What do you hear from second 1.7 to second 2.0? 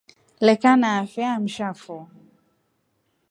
fo.